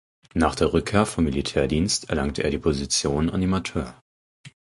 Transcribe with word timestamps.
Nach 0.33 0.55
der 0.55 0.73
Rückkehr 0.73 1.05
vom 1.05 1.25
Militärdienst 1.25 2.09
erlangte 2.09 2.41
er 2.43 2.49
die 2.49 2.57
Position 2.57 3.29
Animateur. 3.29 4.01